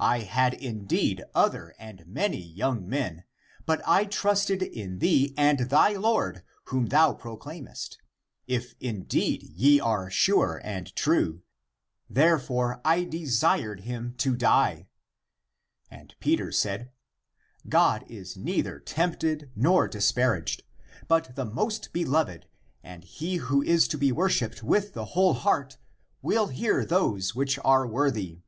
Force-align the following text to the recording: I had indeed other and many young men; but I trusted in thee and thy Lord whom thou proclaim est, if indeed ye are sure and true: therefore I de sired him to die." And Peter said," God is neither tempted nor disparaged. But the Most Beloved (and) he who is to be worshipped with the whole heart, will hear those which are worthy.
I 0.00 0.22
had 0.22 0.54
indeed 0.54 1.22
other 1.32 1.76
and 1.78 2.04
many 2.08 2.40
young 2.42 2.88
men; 2.88 3.22
but 3.66 3.80
I 3.86 4.04
trusted 4.04 4.64
in 4.64 4.98
thee 4.98 5.32
and 5.38 5.60
thy 5.70 5.92
Lord 5.92 6.42
whom 6.64 6.86
thou 6.86 7.12
proclaim 7.14 7.68
est, 7.68 7.96
if 8.48 8.74
indeed 8.80 9.44
ye 9.44 9.78
are 9.78 10.10
sure 10.10 10.60
and 10.64 10.92
true: 10.96 11.42
therefore 12.08 12.80
I 12.84 13.04
de 13.04 13.26
sired 13.26 13.82
him 13.82 14.14
to 14.18 14.34
die." 14.34 14.88
And 15.88 16.16
Peter 16.18 16.50
said," 16.50 16.90
God 17.68 18.04
is 18.10 18.36
neither 18.36 18.80
tempted 18.80 19.52
nor 19.54 19.86
disparaged. 19.86 20.64
But 21.06 21.36
the 21.36 21.44
Most 21.44 21.92
Beloved 21.92 22.46
(and) 22.82 23.04
he 23.04 23.36
who 23.36 23.62
is 23.62 23.86
to 23.86 23.96
be 23.96 24.10
worshipped 24.10 24.64
with 24.64 24.94
the 24.94 25.04
whole 25.14 25.34
heart, 25.34 25.78
will 26.22 26.48
hear 26.48 26.84
those 26.84 27.36
which 27.36 27.56
are 27.64 27.86
worthy. 27.86 28.40